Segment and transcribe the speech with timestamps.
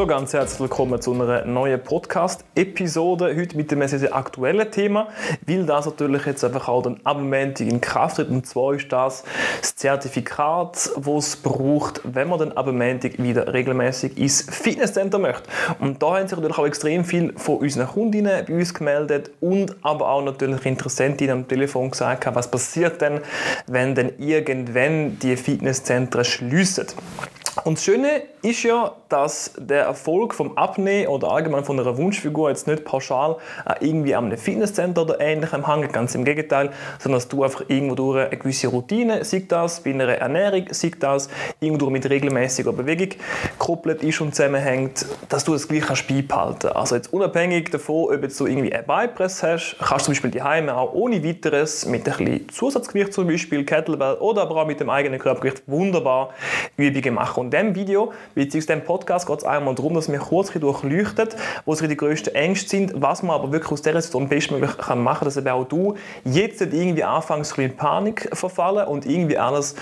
[0.00, 3.36] So, ganz herzlich willkommen zu einer neuen Podcast-Episode.
[3.36, 5.08] Heute mit einem sehr, sehr aktuellen Thema,
[5.46, 8.30] weil das natürlich jetzt einfach auch dann ab Montag in Kraft tritt.
[8.30, 9.24] Und zwar ist das
[9.60, 15.42] das Zertifikat, das es braucht, wenn man dann ab Montag wieder regelmäßig ins Fitnesscenter möchte.
[15.80, 19.76] Und da haben sich natürlich auch extrem viel von unseren Kundinnen bei uns gemeldet und
[19.82, 23.20] aber auch natürlich Interessentinnen am Telefon gesagt, was passiert denn,
[23.66, 26.86] wenn dann irgendwann die Fitnesszentren schließen.
[27.64, 32.48] Und das Schöne ist ja, dass der Erfolg vom Abnehmen oder allgemein von einer Wunschfigur
[32.48, 33.36] jetzt nicht pauschal
[33.80, 37.94] irgendwie an einem Fitnesscenter oder ähnlichem hängt, ganz im Gegenteil, sondern dass du einfach irgendwo
[37.94, 41.28] durch eine gewisse Routine, sei das bei einer Ernährung, sei das
[41.60, 43.18] irgendwo mit regelmäßiger Bewegung
[43.58, 46.68] gekoppelt ist und zusammenhängt, dass du das gleich kannst beibehalten.
[46.68, 50.42] Also jetzt unabhängig davon, ob du irgendwie einen Beipress hast, kannst du zum Beispiel die
[50.42, 54.80] Heime auch ohne weiteres mit ein bisschen Zusatzgewicht zum Beispiel Kettlebell oder aber auch mit
[54.80, 56.30] dem eigenen Körpergewicht wunderbar
[56.76, 57.40] Übungen machen.
[57.40, 60.52] Und in diesem Video, beziehungsweise in diesem Podcast, geht es einmal darum, dass wir kurz
[60.52, 61.34] durchleuchtet,
[61.64, 65.20] wo die grössten Ängste sind, was man aber wirklich aus dieser Situation bestmöglich kann machen
[65.20, 69.74] kann, dass eben auch du jetzt nicht irgendwie anfängst, in Panik verfallen und irgendwie alles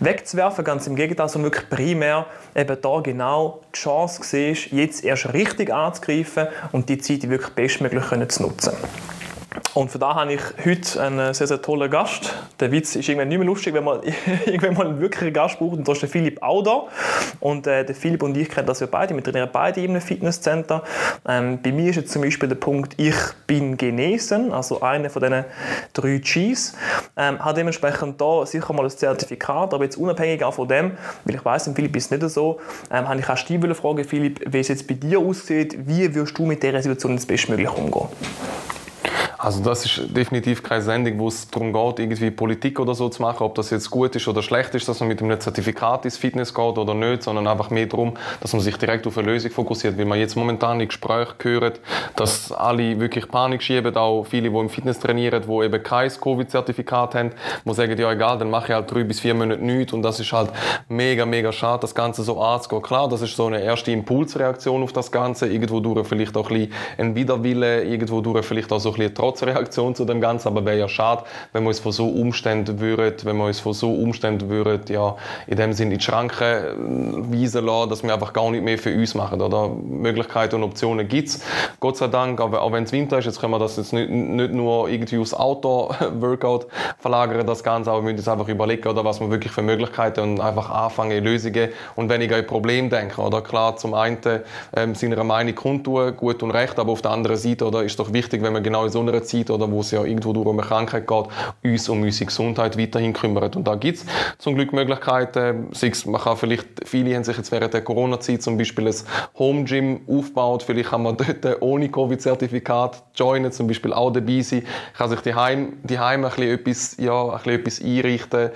[0.00, 0.64] wegzuwerfen.
[0.64, 5.72] Ganz im Gegenteil, sondern wirklich primär eben da genau die Chance siehst, jetzt erst richtig
[5.72, 8.72] anzugreifen und die Zeit wirklich bestmöglich zu nutzen.
[9.76, 12.32] Und für da habe ich heute einen sehr, sehr tollen Gast.
[12.60, 14.00] Der Witz ist irgendwann nicht mehr lustig, wenn man
[14.46, 15.76] irgendwann mal einen wirklichen Gast braucht.
[15.76, 16.84] Und da ist der Philipp auch da.
[17.40, 19.14] Und äh, der Philipp und ich kennen das ja beide.
[19.14, 20.82] Wir trainieren beide in einem Fitnesscenter.
[21.28, 23.14] Ähm, bei mir ist jetzt zum Beispiel der Punkt, ich
[23.46, 25.44] bin genesen, also einer von diesen
[25.92, 26.74] drei Gs.
[27.18, 30.92] Ähm, habe dementsprechend da sicher mal ein Zertifikat, aber jetzt unabhängig auch von dem,
[31.26, 32.60] weil ich weiß, im Philipp ist es nicht so,
[32.90, 36.38] ähm, habe ich auch die Frage, Philipp, wie es jetzt bei dir aussieht, wie wirst
[36.38, 38.08] du mit dieser Situation jetzt bestmöglich umgehen?
[39.38, 43.20] Also das ist definitiv keine Sendung, wo es darum geht, irgendwie Politik oder so zu
[43.20, 46.16] machen, ob das jetzt gut ist oder schlecht ist, dass man mit einem Zertifikat ins
[46.16, 49.50] Fitness geht oder nicht, sondern einfach mehr darum, dass man sich direkt auf eine Lösung
[49.50, 49.98] fokussiert.
[49.98, 51.80] Weil man jetzt momentan in Gesprächen hört,
[52.16, 57.14] dass alle wirklich Panik schieben, auch viele, die im Fitness trainieren, die eben kein Covid-Zertifikat
[57.14, 57.30] haben,
[57.64, 60.18] die sagen, ja egal, dann mache ich halt drei bis vier Monate nichts und das
[60.18, 60.50] ist halt
[60.88, 62.82] mega, mega schade, das Ganze so anzugehen.
[62.82, 66.68] Klar, das ist so eine erste Impulsreaktion auf das Ganze, irgendwo durch vielleicht auch ein
[66.68, 70.64] bisschen ein Widerwille, irgendwo durch vielleicht auch so ein bisschen Trotzreaktion zu dem Ganzen, aber
[70.64, 73.92] wäre ja schade, wenn wir uns von so Umständen würden, wenn wir uns von so
[73.92, 75.16] Umständen würden, ja,
[75.46, 78.78] in dem Sinne in die Schranken äh, weisen lassen, dass wir einfach gar nicht mehr
[78.78, 79.68] für uns machen, oder?
[79.68, 81.44] Möglichkeiten und Optionen gibt's.
[81.80, 84.10] Gott sei Dank, aber auch wenn es Winter ist, jetzt können wir das jetzt nicht,
[84.10, 86.66] nicht nur irgendwie aufs Outdoor-Workout
[86.98, 90.20] verlagern, das Ganze, aber wir müssen uns einfach überlegen, oder, was wir wirklich für Möglichkeiten
[90.20, 93.42] und einfach anfangen, Lösungen und weniger ein Problem denken, oder?
[93.42, 94.16] Klar, zum einen
[94.74, 98.12] ähm, seiner Meinung kundtun, gut und recht, aber auf der anderen Seite, oder, ist doch
[98.12, 100.62] wichtig, wenn wir genau in so einer Zeit oder wo es ja irgendwo durch eine
[100.62, 101.26] Krankheit geht,
[101.64, 103.52] uns um unsere Gesundheit weiterhin kümmern.
[103.54, 104.06] Und da gibt es
[104.38, 105.70] zum Glück Möglichkeiten,
[106.06, 108.94] man kann vielleicht, viele haben sich jetzt während der Corona-Zeit zum Beispiel ein
[109.38, 114.64] Home Gym aufgebaut, vielleicht kann man dort ohne Covid-Zertifikat joinen, zum Beispiel auch dabei sein,
[114.96, 118.50] kann sich die Heim, ein etwas, ja, ein bisschen etwas einrichten,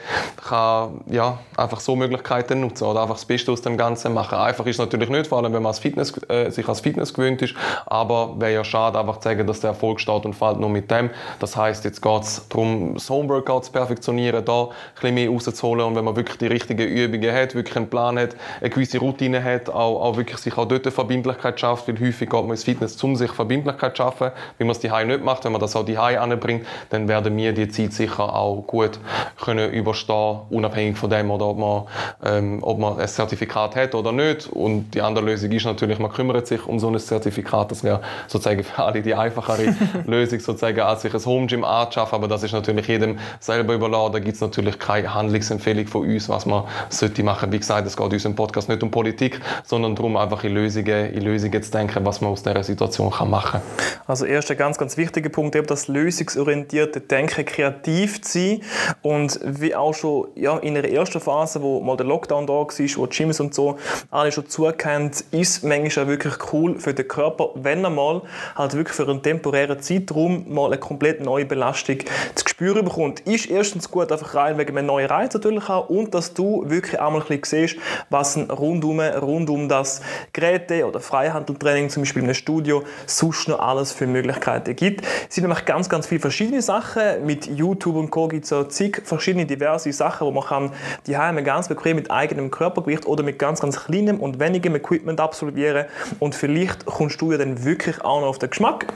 [0.48, 4.38] kann, ja, einfach so Möglichkeiten nutzen oder einfach das Beste aus dem Ganzen machen.
[4.38, 7.15] Einfach ist es natürlich nicht, vor allem wenn man als Fitness, äh, sich als Fitness
[7.15, 7.54] gewöhnt ist,
[7.87, 10.91] aber wäre ja schade, einfach zu sagen, dass der Erfolg steht und fällt nur mit
[10.91, 11.11] dem.
[11.38, 15.87] Das heißt, jetzt geht es darum, das Homeworkout zu perfektionieren, da ein bisschen mehr rauszuholen
[15.87, 19.43] und wenn man wirklich die richtigen Übungen hat, wirklich einen Plan hat, eine gewisse Routine
[19.43, 22.65] hat, auch, auch wirklich sich auch dort eine Verbindlichkeit schafft, weil häufig geht man ins
[22.65, 24.31] Fitness, um sich Verbindlichkeit zu schaffen.
[24.59, 27.53] Wenn man es die nicht macht, wenn man das auch die anbringt, dann werden wir
[27.53, 28.99] die Zeit sicher auch gut
[29.41, 31.83] können überstehen, unabhängig von dem, oder ob man,
[32.25, 34.49] ähm, ob man ein Zertifikat hat oder nicht.
[34.49, 37.71] Und die andere Lösung ist natürlich, man kümmert sich um so ein Zertifikat.
[37.71, 39.75] Das wäre sozusagen für alle die einfachere
[40.06, 44.12] Lösung sozusagen als sich ein Home Gym anzuschaffen, aber das ist natürlich jedem selber überlassen.
[44.12, 47.53] Da gibt es natürlich keine Handlungsempfehlung von uns, was man sollte machen.
[47.53, 51.13] Wie gesagt, es geht in unserem Podcast nicht um Politik, sondern darum, einfach in Lösungen,
[51.13, 53.63] in Lösungen zu denken, was man aus dieser Situation kann machen kann.
[54.07, 58.60] Also erster ganz, ganz wichtiger Punkt, eben das lösungsorientierte Denken, kreativ zu sein
[59.03, 62.66] und wie auch schon ja, in der ersten Phase, wo mal der Lockdown da war,
[62.66, 63.77] wo die Gyms und so
[64.10, 68.22] alle schon zukennt, ist manchmal auch wirklich cool für den Körper, wenn er mal
[68.54, 71.98] halt wirklich für einen temporären Zeitraum um mal eine komplett neue Belastung
[72.34, 73.21] zu spüren bekommt.
[73.21, 77.00] Ist erstens gut einfach rein wegen einem neuen Reiz natürlich auch und dass du wirklich
[77.00, 77.77] einmal ein bisschen siehst,
[78.10, 83.48] was ein rundum, rund um das Geräte- oder Freihandeltraining, zum Beispiel in einem Studio, sonst
[83.48, 85.04] noch alles für Möglichkeiten gibt.
[85.28, 87.24] Es sind nämlich ganz, ganz viele verschiedene Sachen.
[87.24, 88.28] Mit YouTube und Co.
[88.28, 90.72] gibt es so zig verschiedene diverse Sachen, wo man
[91.06, 95.21] die Heime ganz bequem mit eigenem Körpergewicht oder mit ganz, ganz kleinem und wenigem Equipment
[95.21, 95.86] absolvieren
[96.18, 98.86] und vielleicht kommst du ja dann wirklich auch noch auf den Geschmack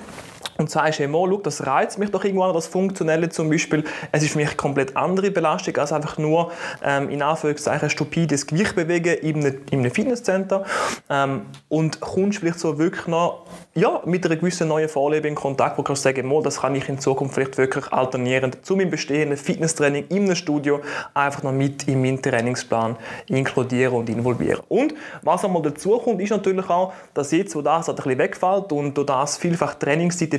[0.58, 3.85] und sagst, hey, mal, schau, das reizt mich doch irgendwann, das Funktionelle zum Beispiel.
[4.12, 6.52] Es ist für mich eine komplett andere Belastung als einfach nur
[6.82, 10.64] ähm, in Anführungszeichen stupides Gewicht bewegen in einem, in einem Fitnesscenter
[11.11, 13.46] ähm, und kommst vielleicht so wirklich noch
[13.76, 16.88] ja, mit einer gewissen neuen Vorliebe in Kontakt, wo du sagen, mal, das kann ich
[16.88, 20.81] in Zukunft vielleicht wirklich alternierend zu meinem bestehenden Fitnesstraining in einem Studio
[21.12, 24.61] einfach noch mit in meinen Trainingsplan inkludieren und involvieren.
[24.69, 28.19] Und was einmal dazu kommt, ist natürlich auch, dass jetzt, wo das halt ein bisschen
[28.19, 29.75] wegfällt und durch das vielfach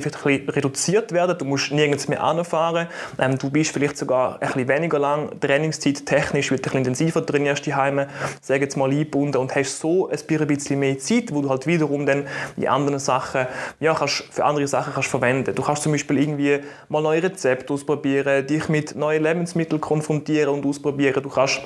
[0.00, 2.88] vielleicht ein bisschen reduziert werden, du musst nirgends mehr anfahren,
[3.18, 6.78] ähm, du bist vielleicht sogar ein bisschen weniger lang Trainingszeit technisch, weil du ein bisschen
[6.78, 8.08] intensiver trainierst die Heime,
[8.40, 12.06] sag jetzt mal eingebunden und hast so ein bisschen mehr Zeit, wo du halt wiederum
[12.06, 12.26] dann
[12.56, 13.46] die anderen Sachen,
[13.80, 15.54] ja, kannst, für andere Sachen kannst verwenden.
[15.54, 20.66] Du kannst zum Beispiel irgendwie mal neue Rezepte ausprobieren, dich mit neuen Lebensmitteln konfrontieren und
[20.66, 21.22] ausprobieren.
[21.22, 21.60] Du kannst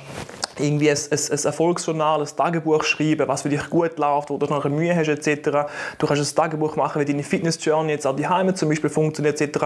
[0.61, 4.47] irgendwie ein, ein, ein Erfolgsjournal, ein Tagebuch schreiben, was für dich gut läuft, wo du
[4.47, 5.71] noch Mühe hast etc.
[5.99, 9.59] Du kannst ein Tagebuch machen, wie deine Fitness-Journey jetzt die Heime zum Beispiel funktioniert etc.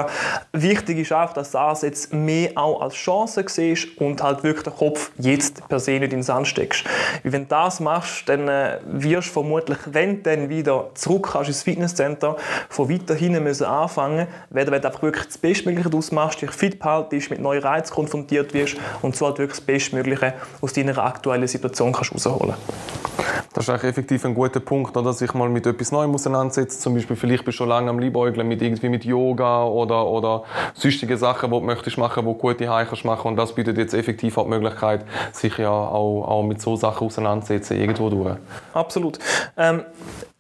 [0.53, 4.75] Wichtig ist auch, dass das jetzt mehr auch als Chance siehst und halt wirklich den
[4.75, 6.85] Kopf jetzt per se nicht in den Sand steckst.
[7.23, 11.31] Weil wenn du das machst, dann äh, wirst du vermutlich, wenn du dann wieder zurück
[11.33, 12.37] kannst ins Fitnesscenter,
[12.69, 16.79] von weiter hinten müssen anfangen, weil du einfach wirklich das Bestmögliche daraus machst, dich fit
[16.79, 21.05] behaltest, mit neuen Reizen konfrontiert wirst und so halt wirklich das Bestmögliche aus deiner deiner
[21.05, 22.55] aktuellen Situation kannst rausholen
[23.55, 26.81] Das ist eigentlich effektiv ein guter Punkt, dass ich mal mit etwas Neuem auseinandersetze.
[26.81, 30.43] Zum Beispiel, vielleicht bist du schon lange am Liebäugeln mit irgendwie mit Yoga oder, oder
[30.75, 33.29] sonstige Sachen, die du möchtest machen, wo gute Heim kannst machen.
[33.29, 37.07] Und das bietet jetzt effektiv auch die Möglichkeit, sich ja auch, auch mit so Sachen
[37.07, 38.37] auseinanderzusetzen, irgendwo durch.
[38.73, 39.21] Absolut.
[39.57, 39.85] Ähm,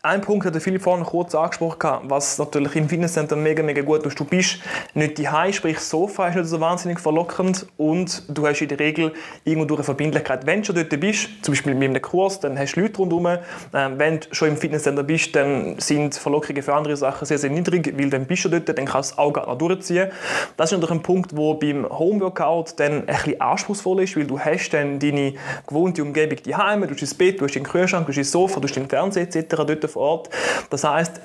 [0.05, 4.21] ein Punkt hat Philipp vorhin kurz angesprochen, was natürlich im Fitnesscenter mega, mega gut ist.
[4.21, 4.59] Du bist
[4.93, 8.79] nicht Hause, sprich das Sofa ist nicht so wahnsinnig verlockend und du hast in der
[8.79, 9.15] Regel
[9.45, 10.45] irgendwo durch eine Verbindlichkeit.
[10.45, 13.39] Wenn du schon dort bist, zum Beispiel mit einem Kurs, dann hast du Leute rundherum.
[13.73, 17.49] Ähm, wenn du schon im Fitnesscenter bist, dann sind Verlockungen für andere Sachen sehr, sehr
[17.49, 20.11] niedrig, weil dann bist du dort, dann kannst du auch gar noch durchziehen.
[20.59, 24.39] Das ist natürlich ein Punkt, der beim Homeworkout dann ein bisschen anspruchsvoll ist, weil du
[24.39, 25.33] hast dann deine
[25.67, 28.31] gewohnte Umgebung die Heime, du hast das Bett, du hast den Kühlschrank, du hast das
[28.31, 29.47] Sofa, du hast den Fernseher etc.
[29.49, 30.31] dort Ort.
[30.71, 31.21] Das heißt,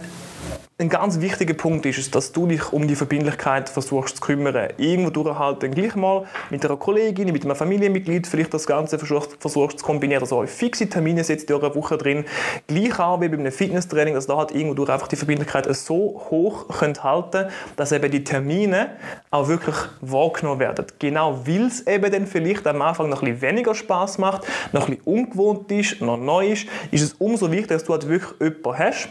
[0.82, 4.70] ein ganz wichtiger Punkt ist dass du dich um die Verbindlichkeit versuchst zu kümmern.
[4.78, 8.98] Irgendwo durch halt dann gleich mal mit einer Kollegin, mit einem Familienmitglied vielleicht das Ganze
[8.98, 10.24] versuchst, versuchst zu kombinieren.
[10.24, 12.24] Also fixe Termine setzt durch eine Woche drin.
[12.68, 16.26] Gleich auch wie bei einem Fitnesstraining, dass da halt irgendwo durch einfach die Verbindlichkeit so
[16.30, 18.92] hoch könnt halten, dass eben die Termine
[19.32, 20.86] auch wirklich wahrgenommen werden.
[20.98, 24.88] Genau weil es eben dann vielleicht am Anfang noch ein bisschen weniger Spaß macht, noch
[24.88, 28.32] ein bisschen ungewohnt ist, noch neu ist, ist es umso wichtiger, dass du halt wirklich
[28.40, 29.10] jemanden hast,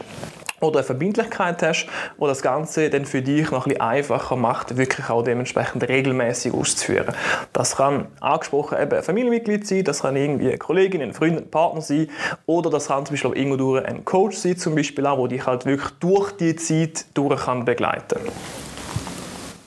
[0.60, 4.76] oder eine Verbindlichkeit hast, wo das Ganze dann für dich noch ein bisschen einfacher macht,
[4.76, 7.14] wirklich auch dementsprechend regelmäßig auszuführen.
[7.52, 11.50] Das kann angesprochen eben ein Familienmitglied sein, das kann irgendwie eine Kollegin, ein Freund, ein
[11.50, 12.08] Partner sein
[12.46, 15.38] oder das kann zum Beispiel auch irgendwo durch ein Coach sein, zum Beispiel auch, der
[15.38, 18.20] dich halt wirklich durch die Zeit durch kann begleiten.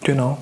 [0.04, 0.38] Genau.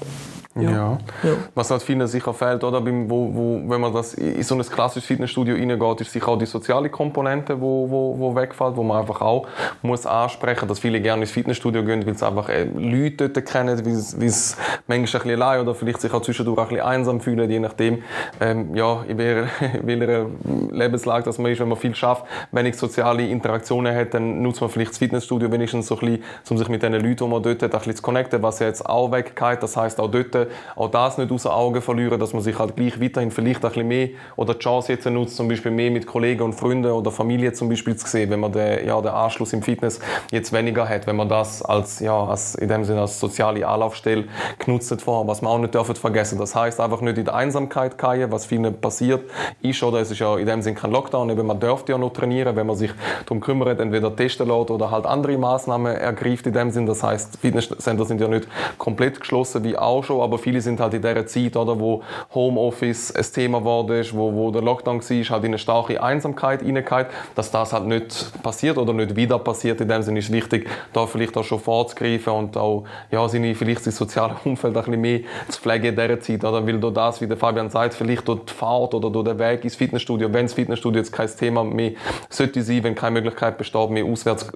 [0.61, 0.97] Ja.
[1.23, 1.31] ja.
[1.55, 2.83] Was halt vielen sicher fehlt, oder?
[2.85, 6.45] Wo, wo, wenn man das in so ein klassisches Fitnessstudio reingeht, ist sicher auch die
[6.45, 9.47] soziale Komponente, wo, wo, wo wegfällt, wo man einfach auch
[9.81, 13.85] muss ansprechen, dass viele gerne ins Fitnessstudio gehen, weil sie einfach äh, Leute dort kennen,
[13.85, 14.57] weil es
[14.87, 18.03] manchmal ein bisschen allein oder vielleicht sich auch zwischendurch ein bisschen einsam fühlen, je nachdem,
[18.39, 19.47] ähm, ja, in welcher,
[19.83, 20.25] welcher
[20.71, 24.69] Lebenslage dass man ist, wenn man viel schafft, wenig soziale Interaktionen hat, dann nutzt man
[24.69, 27.61] vielleicht das Fitnessstudio wenigstens so ein bisschen, um sich mit den Leuten, die man dort
[27.61, 29.61] hat, ein bisschen zu connecten, was ja jetzt auch weggeht.
[29.61, 30.35] Das heißt auch dort
[30.75, 33.69] auch das nicht aus den Augen verlieren, dass man sich halt gleich weiterhin vielleicht ein
[33.69, 37.11] bisschen mehr oder die Chance jetzt nutzt, zum Beispiel mehr mit Kollegen und Freunden oder
[37.11, 39.99] Familie zum Beispiel zu sehen, wenn man den, ja, den Anschluss im Fitness
[40.31, 44.25] jetzt weniger hat, wenn man das als, ja, als, in dem Sinne als soziale Anlaufstelle
[44.57, 46.37] genutzt hat was man auch nicht dürfen vergessen.
[46.37, 49.29] Das heißt einfach nicht in der Einsamkeit gehen, was vielen passiert
[49.61, 52.13] ist, oder es ist ja in dem Sinne kein Lockdown, eben man dürfte ja noch
[52.13, 52.91] trainieren, wenn man sich
[53.25, 56.87] darum kümmert, entweder testen lässt oder halt andere Maßnahmen ergreift in dem Sinne.
[56.87, 60.93] Das heißt, Fitnesscenter sind ja nicht komplett geschlossen wie auch schon, aber viele sind halt
[60.93, 62.01] in dieser Zeit, oder, wo
[62.33, 63.59] Homeoffice ein Thema
[63.93, 67.85] ist, wo, wo der Lockdown war, halt in eine starke Einsamkeit reingeht, dass das halt
[67.85, 69.81] nicht passiert oder nicht wieder passiert.
[69.81, 73.55] In dem Sinne ist es wichtig, da vielleicht auch schon vorzugreifen und auch ja, seine,
[73.55, 76.43] vielleicht sein soziales Umfeld ein bisschen mehr zu pflegen in dieser Zeit.
[76.43, 76.65] Oder?
[76.65, 79.63] Weil durch das, wie der Fabian sagt, vielleicht durch die Fahrt oder durch den Weg
[79.63, 81.91] ins Fitnessstudio, wenn das Fitnessstudio jetzt kein Thema mehr
[82.29, 84.51] sollte sein, wenn keine Möglichkeit besteht, mehr auswärts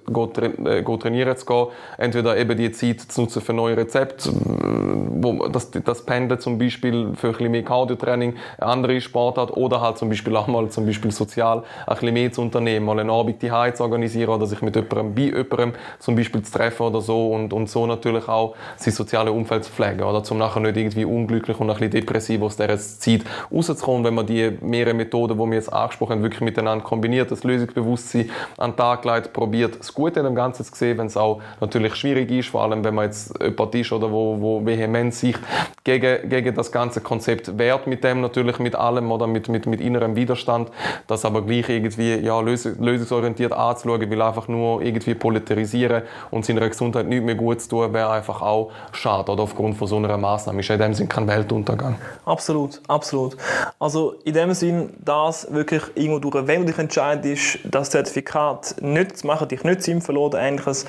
[0.64, 1.66] äh, trainieren zu gehen,
[1.98, 7.12] entweder eben die Zeit zu nutzen für neue Rezepte, wo das, das Pendeln zum Beispiel
[7.14, 11.10] für ein bisschen mehr Cardio-Training, andere Sportart oder halt zum Beispiel auch mal zum Beispiel
[11.10, 14.76] sozial ein bisschen mehr zu unternehmen, mal eine Arbeit die zu organisieren oder sich mit
[14.76, 18.92] jemandem, bei jemandem zum Beispiel zu treffen oder so und, und so natürlich auch sein
[18.92, 20.22] soziales Umfeld zu pflegen oder?
[20.22, 24.26] Zum nachher nicht irgendwie unglücklich und ein bisschen depressiv aus dieser Zeit rauszukommen, wenn man
[24.26, 28.76] die mehrere Methoden, die wir jetzt angesprochen haben, wirklich miteinander kombiniert, das Lösungsbewusstsein an den
[28.76, 32.30] Tag legt, probiert, das Gute in dem Ganzen zu sehen, wenn es auch natürlich schwierig
[32.30, 35.36] ist, vor allem wenn man jetzt jemand ist oder wo, wo vehement sich
[35.84, 39.80] gegen, gegen das ganze Konzept wehrt mit dem natürlich, mit allem oder mit, mit, mit
[39.80, 40.70] innerem Widerstand,
[41.06, 47.06] das aber gleich irgendwie ja, lösungsorientiert anzuschauen, weil einfach nur irgendwie polarisieren und seiner Gesundheit
[47.06, 50.60] nicht mehr gut zu tun, wäre einfach auch schade oder aufgrund von so einer Maßnahme.
[50.60, 51.96] Ist in dem Sinn kein Weltuntergang.
[52.24, 53.36] Absolut, absolut.
[53.78, 59.18] Also in dem Sinn, dass wirklich irgendwo durch, wenn du dich entscheidest, das Zertifikat nicht
[59.18, 60.86] zu machen, dich nicht zu impfen oder ähnliches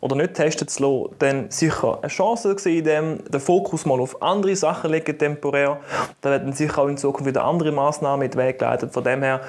[0.00, 4.00] oder nicht testen zu lassen, dann sicher eine Chance sehen, in dem den Fokus mal
[4.02, 5.78] auf andere Sachen legen temporär.
[6.20, 8.92] Da werden sicher auch in Zukunft wieder andere Maßnahmen in den Weg geleitet.
[8.92, 9.40] Von dem her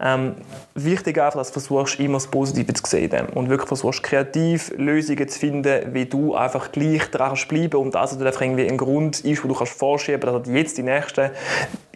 [0.00, 0.34] ähm,
[0.74, 5.28] wichtig einfach, dass du versuchst, immer das Positive zu sehen und wirklich versuchst, kreativ Lösungen
[5.28, 9.20] zu finden, wie du einfach gleich dran bleiben und das also einfach irgendwie ein Grund
[9.20, 11.30] ist, wo du kannst vorschieben, dass du jetzt die nächsten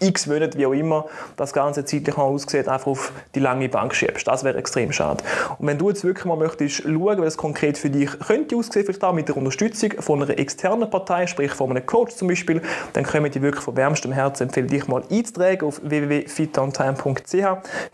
[0.02, 4.26] x Monate, wie auch immer, das Ganze zeitlich aussieht, einfach auf die lange Bank schiebst.
[4.26, 5.22] Das wäre extrem schade.
[5.58, 8.84] Und wenn du jetzt wirklich mal möchtest schauen, wie das konkret für dich könnte aussehen,
[8.84, 12.62] vielleicht auch mit der Unterstützung von einer externen Partei, sprich von einem Coach zum Beispiel,
[12.92, 17.34] dann können wir dir wirklich von wärmstem Herzen empfehlen, dich mal einzutragen auf www.fitontime.ch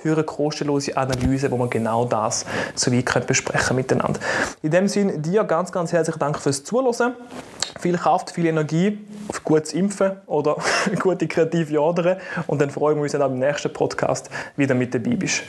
[0.04, 4.20] eine kostenlose Analyse, wo wir genau das so weit besprechen miteinander.
[4.62, 7.14] In dem Sinne, dir ganz, ganz herzlichen Dank fürs Zuhören
[7.78, 8.98] viel Kraft, viel Energie
[9.28, 10.56] auf gutes Impfen oder
[10.98, 12.18] gute kreative Adern.
[12.46, 15.42] Und dann freuen wir uns dann am nächsten Podcast wieder mit dabei bist.